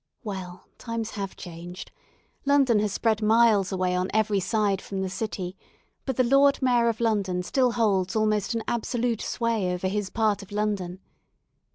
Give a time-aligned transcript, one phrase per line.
[0.23, 1.91] Well, times have changed!
[2.43, 5.55] London has spread miles away on every side from the "City,"
[6.07, 10.41] but the Lord Mayor of London still holds almost an absolute sway over his part
[10.41, 11.01] of London.